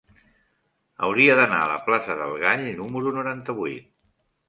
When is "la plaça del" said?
1.73-2.35